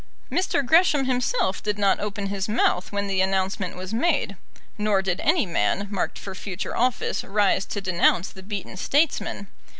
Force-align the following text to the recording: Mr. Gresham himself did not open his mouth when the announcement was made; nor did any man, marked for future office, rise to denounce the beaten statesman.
Mr. 0.31 0.65
Gresham 0.65 1.05
himself 1.05 1.61
did 1.61 1.77
not 1.77 1.99
open 1.99 2.25
his 2.25 2.49
mouth 2.49 2.91
when 2.91 3.05
the 3.05 3.21
announcement 3.21 3.77
was 3.77 3.93
made; 3.93 4.35
nor 4.75 5.03
did 5.03 5.19
any 5.21 5.45
man, 5.45 5.87
marked 5.91 6.17
for 6.17 6.33
future 6.33 6.75
office, 6.75 7.23
rise 7.23 7.65
to 7.65 7.81
denounce 7.81 8.29
the 8.29 8.41
beaten 8.41 8.75
statesman. 8.75 9.45